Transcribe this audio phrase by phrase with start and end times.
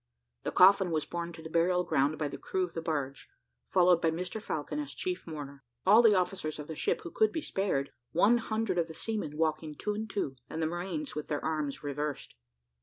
[0.41, 3.29] The coffin was borne to the burial ground by the crew of the barge,
[3.67, 7.31] followed by Mr Falcon as chief mourner, all the officers of the ship who could
[7.31, 11.27] be spared, one hundred of the seamen walking two and two, and the marines with
[11.27, 12.33] their arms reversed.